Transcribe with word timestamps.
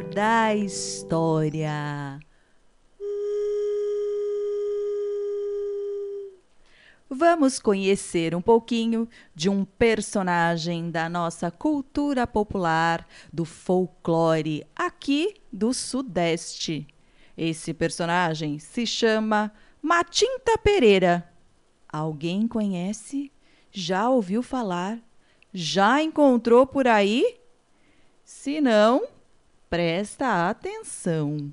Da 0.00 0.54
história. 0.54 2.18
Vamos 7.10 7.58
conhecer 7.58 8.34
um 8.34 8.40
pouquinho 8.40 9.06
de 9.34 9.50
um 9.50 9.66
personagem 9.66 10.90
da 10.90 11.10
nossa 11.10 11.50
cultura 11.50 12.26
popular, 12.26 13.06
do 13.30 13.44
folclore 13.44 14.66
aqui 14.74 15.34
do 15.52 15.74
Sudeste. 15.74 16.86
Esse 17.36 17.74
personagem 17.74 18.58
se 18.58 18.86
chama 18.86 19.52
Matinta 19.82 20.56
Pereira. 20.56 21.30
Alguém 21.86 22.48
conhece? 22.48 23.30
Já 23.70 24.08
ouviu 24.08 24.42
falar? 24.42 24.98
Já 25.52 26.02
encontrou 26.02 26.66
por 26.66 26.88
aí? 26.88 27.38
Se 28.24 28.58
não, 28.58 29.06
presta 29.72 30.50
atenção. 30.50 31.50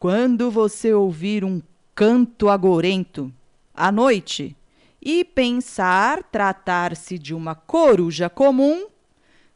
Quando 0.00 0.50
você 0.50 0.92
ouvir 0.92 1.44
um 1.44 1.62
canto 1.94 2.48
agorento, 2.48 3.32
à 3.72 3.92
noite 3.92 4.56
e 5.00 5.22
pensar 5.22 6.24
tratar-se 6.24 7.16
de 7.16 7.32
uma 7.32 7.54
coruja 7.54 8.28
comum, 8.28 8.88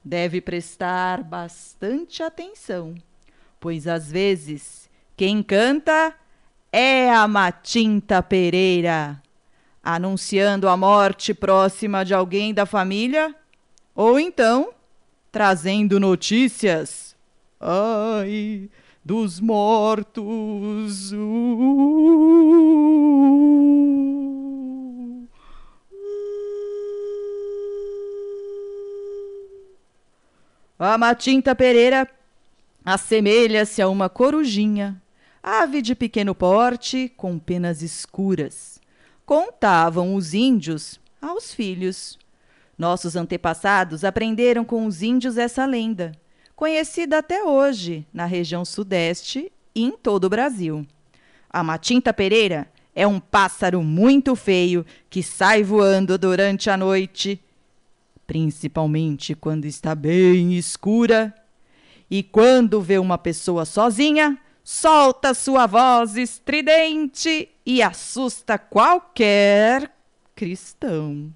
deve 0.05 0.41
prestar 0.41 1.25
bastante 1.25 2.23
atenção, 2.23 2.95
pois 3.59 3.89
às 3.89 4.09
vezes 4.09 4.89
quem 5.17 5.43
canta 5.43 6.15
é 6.71 7.11
a 7.11 7.27
Matinta 7.27 8.23
Pereira, 8.23 9.21
anunciando 9.83 10.69
a 10.69 10.77
morte 10.77 11.35
próxima 11.35 12.05
de 12.05 12.15
alguém 12.15 12.55
da 12.55 12.65
família, 12.65 13.35
ou 13.97 14.21
então 14.21 14.73
trazendo 15.33 15.99
notícias. 15.99 17.12
Ai, 17.65 18.69
dos 19.05 19.39
mortos. 19.39 21.13
Uh, 21.13 22.49
a 30.77 30.99
Matinta 30.99 31.55
Pereira 31.55 32.11
assemelha-se 32.85 33.81
a 33.81 33.89
uma 33.89 34.09
corujinha, 34.09 35.01
ave 35.41 35.81
de 35.81 35.95
pequeno 35.95 36.35
porte, 36.35 37.09
com 37.17 37.39
penas 37.39 37.81
escuras. 37.81 38.81
Contavam 39.25 40.17
os 40.17 40.35
índios 40.35 40.99
aos 41.21 41.55
filhos. 41.55 42.19
Nossos 42.77 43.15
antepassados 43.15 44.03
aprenderam 44.03 44.65
com 44.65 44.85
os 44.85 45.01
índios 45.01 45.39
essa 45.39 45.65
lenda 45.65 46.21
conhecida 46.57 47.19
até 47.19 47.43
hoje 47.45 48.07
na 48.13 48.25
região 48.25 48.65
Sudeste 48.65 49.53
e 49.75 49.85
em 49.85 49.93
todo 49.93 50.25
o 50.25 50.31
Brasil. 50.31 50.87
A 51.51 51.63
Matinta 51.63 52.13
Pereira 52.13 52.71
é 52.95 53.07
um 53.07 53.19
pássaro 53.19 53.83
muito 53.83 54.37
feio 54.37 54.85
que 55.09 55.23
sai 55.23 55.63
voando 55.63 56.17
durante 56.19 56.71
a 56.71 56.77
noite, 56.77 57.41
principalmente 58.27 59.35
quando 59.35 59.65
está 59.65 59.95
bem 59.95 60.55
escura. 60.57 61.35
E 62.11 62.23
quando 62.23 62.81
vê 62.81 62.99
uma 62.99 63.17
pessoa 63.17 63.65
sozinha, 63.65 64.39
solta 64.63 65.33
sua 65.33 65.67
voz 65.67 66.17
estridente 66.17 67.49
e 67.65 67.83
assusta 67.83 68.59
qualquer 68.59 69.91
cristão. 70.35 71.33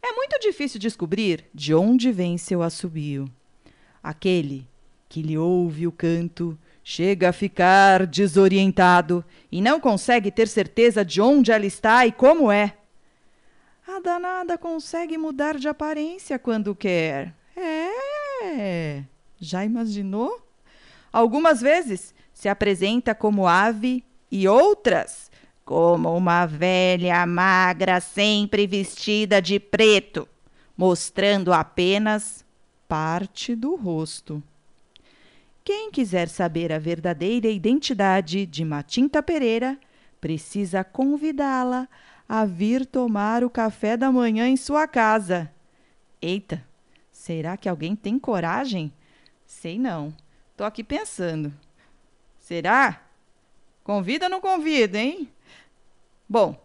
É 0.00 0.12
muito 0.12 0.38
difícil 0.40 0.80
descobrir 0.80 1.44
de 1.54 1.74
onde 1.74 2.10
vem 2.10 2.38
seu 2.38 2.62
assobio. 2.62 3.28
Aquele 4.02 4.66
que 5.08 5.22
lhe 5.22 5.36
ouve 5.36 5.86
o 5.86 5.92
canto 5.92 6.58
chega 6.82 7.28
a 7.28 7.32
ficar 7.32 8.06
desorientado 8.06 9.24
e 9.50 9.60
não 9.60 9.78
consegue 9.78 10.30
ter 10.30 10.48
certeza 10.48 11.04
de 11.04 11.20
onde 11.20 11.52
ela 11.52 11.66
está 11.66 12.06
e 12.06 12.12
como 12.12 12.50
é. 12.50 12.74
A 13.86 14.00
danada 14.00 14.56
consegue 14.56 15.18
mudar 15.18 15.58
de 15.58 15.68
aparência 15.68 16.38
quando 16.38 16.74
quer. 16.74 17.34
É. 17.56 19.04
Já 19.38 19.64
imaginou? 19.64 20.40
Algumas 21.12 21.60
vezes 21.60 22.14
se 22.32 22.48
apresenta 22.48 23.14
como 23.14 23.46
ave 23.46 24.04
e 24.30 24.48
outras 24.48 25.30
como 25.64 26.16
uma 26.16 26.46
velha 26.46 27.24
magra 27.26 28.00
sempre 28.00 28.66
vestida 28.66 29.40
de 29.40 29.60
preto, 29.60 30.28
mostrando 30.76 31.52
apenas 31.52 32.41
parte 32.92 33.56
do 33.56 33.74
rosto. 33.74 34.42
Quem 35.64 35.90
quiser 35.90 36.28
saber 36.28 36.70
a 36.70 36.78
verdadeira 36.78 37.48
identidade 37.48 38.44
de 38.44 38.66
Matinta 38.66 39.22
Pereira, 39.22 39.80
precisa 40.20 40.84
convidá-la 40.84 41.88
a 42.28 42.44
vir 42.44 42.84
tomar 42.84 43.42
o 43.42 43.48
café 43.48 43.96
da 43.96 44.12
manhã 44.12 44.46
em 44.46 44.58
sua 44.58 44.86
casa. 44.86 45.50
Eita, 46.20 46.62
será 47.10 47.56
que 47.56 47.66
alguém 47.66 47.96
tem 47.96 48.18
coragem? 48.18 48.92
Sei 49.46 49.78
não. 49.78 50.14
Tô 50.54 50.62
aqui 50.62 50.84
pensando. 50.84 51.50
Será? 52.38 53.00
Convida 53.82 54.26
ou 54.26 54.30
não 54.30 54.40
convida, 54.42 54.98
hein? 54.98 55.30
Bom, 56.28 56.62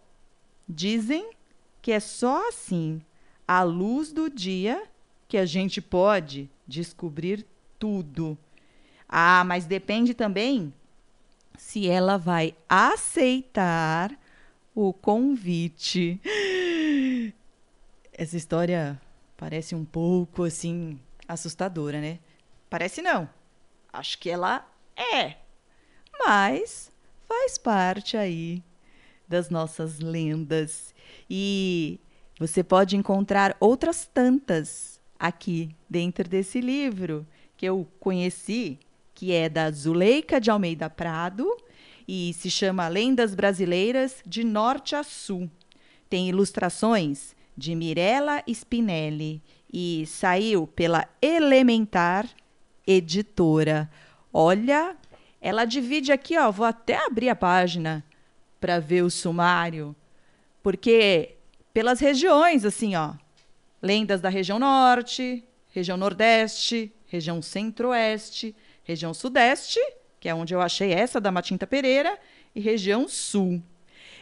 dizem 0.67 1.31
que 1.81 1.93
é 1.93 2.01
só 2.01 2.49
assim, 2.49 3.01
à 3.47 3.63
luz 3.63 4.11
do 4.11 4.29
dia, 4.29 4.89
que 5.27 5.37
a 5.37 5.45
gente 5.45 5.81
pode 5.81 6.49
descobrir 6.67 7.45
tudo. 7.77 8.37
Ah, 9.07 9.43
mas 9.45 9.65
depende 9.65 10.13
também 10.13 10.73
se 11.57 11.87
ela 11.87 12.17
vai 12.17 12.55
aceitar 12.69 14.11
o 14.73 14.93
convite. 14.93 16.21
Essa 18.13 18.37
história 18.37 18.99
parece 19.35 19.75
um 19.75 19.85
pouco 19.85 20.43
assim 20.43 20.99
assustadora, 21.27 21.99
né? 21.99 22.19
Parece 22.69 23.01
não. 23.01 23.29
Acho 23.91 24.17
que 24.19 24.29
ela 24.29 24.67
é. 24.95 25.35
Mas 26.25 26.91
faz 27.27 27.57
parte 27.57 28.17
aí 28.17 28.63
das 29.27 29.49
nossas 29.49 29.99
lendas. 29.99 30.93
E 31.29 31.99
você 32.39 32.63
pode 32.63 32.95
encontrar 32.95 33.55
outras 33.59 34.05
tantas 34.05 34.96
aqui 35.19 35.69
dentro 35.89 36.27
desse 36.27 36.61
livro 36.61 37.25
que 37.55 37.65
eu 37.65 37.87
conheci, 37.99 38.79
que 39.13 39.33
é 39.33 39.49
da 39.49 39.71
Zuleika 39.71 40.39
de 40.39 40.51
Almeida 40.51 40.89
Prado 40.89 41.47
e 42.07 42.33
se 42.33 42.49
chama 42.49 42.87
Lendas 42.87 43.35
Brasileiras 43.35 44.21
de 44.25 44.43
Norte 44.43 44.95
a 44.95 45.03
Sul. 45.03 45.49
Tem 46.09 46.29
ilustrações 46.29 47.35
de 47.57 47.73
Mirella 47.75 48.43
Spinelli 48.47 49.41
e 49.73 50.05
saiu 50.05 50.67
pela 50.67 51.07
Elementar 51.21 52.29
Editora. 52.85 53.89
Olha, 54.31 54.95
ela 55.41 55.65
divide 55.65 56.11
aqui, 56.11 56.37
ó, 56.37 56.51
vou 56.51 56.65
até 56.65 57.03
abrir 57.05 57.29
a 57.29 57.35
página 57.35 58.05
para 58.59 58.79
ver 58.79 59.01
o 59.01 59.09
sumário, 59.09 59.95
porque 60.63 61.35
pelas 61.73 61.99
regiões 61.99 62.63
assim, 62.63 62.95
ó, 62.95 63.13
lendas 63.87 64.19
da 64.19 64.27
região 64.27 64.59
norte, 64.59 65.43
região 65.71 65.97
nordeste, 65.97 66.93
região 67.07 67.41
centro-oeste, 67.41 68.53
região 68.83 69.13
sudeste, 69.13 69.79
que 70.19 70.27
é 70.27 70.35
onde 70.35 70.53
eu 70.53 70.61
achei 70.61 70.91
essa 70.91 71.21
da 71.21 71.31
Matinta 71.31 71.65
Pereira, 71.65 72.19
e 72.53 72.59
região 72.59 73.07
sul. 73.07 73.61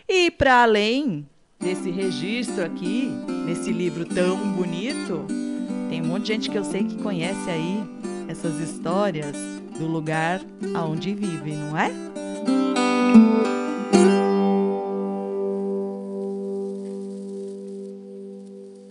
E 0.07 0.29
para 0.29 0.61
além 0.61 1.27
desse 1.59 1.89
registro 1.89 2.63
aqui, 2.63 3.09
nesse 3.45 3.71
livro 3.71 4.05
tão 4.05 4.37
bonito, 4.53 5.25
tem 5.89 6.01
um 6.01 6.05
monte 6.05 6.23
de 6.23 6.27
gente 6.33 6.49
que 6.49 6.57
eu 6.57 6.63
sei 6.63 6.83
que 6.83 7.01
conhece 7.01 7.49
aí 7.49 7.83
essas 8.27 8.59
histórias 8.59 9.35
do 9.79 9.87
lugar 9.87 10.41
aonde 10.75 11.15
vive, 11.15 11.53
não 11.53 11.77
é? 11.77 11.89